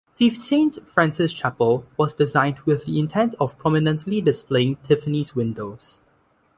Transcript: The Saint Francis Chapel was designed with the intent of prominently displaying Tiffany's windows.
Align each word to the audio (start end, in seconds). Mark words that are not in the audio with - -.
The 0.17 0.31
Saint 0.31 0.79
Francis 0.89 1.31
Chapel 1.31 1.85
was 1.95 2.15
designed 2.15 2.57
with 2.61 2.85
the 2.85 2.99
intent 2.99 3.35
of 3.39 3.59
prominently 3.59 4.19
displaying 4.19 4.77
Tiffany's 4.77 5.35
windows. 5.35 6.01